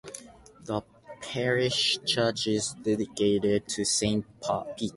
[0.65, 0.81] The
[1.21, 4.25] parish church is dedicated to Saint
[4.75, 4.89] Peter.